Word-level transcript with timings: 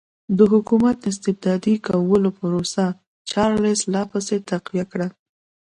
د 0.37 0.39
حکومت 0.51 0.97
استبدادي 1.11 1.75
کولو 1.87 2.29
پروسه 2.39 2.85
چارلېس 3.29 3.81
لا 3.93 4.03
پسې 4.11 4.35
تقویه 4.49 4.85
کړه. 4.91 5.07